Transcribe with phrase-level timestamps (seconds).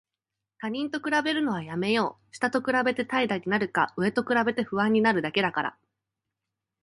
[0.57, 2.35] 他人と比べるのはやめよう。
[2.35, 5.77] 下と比べて怠惰になるか、上と比べて不安になるだけだから。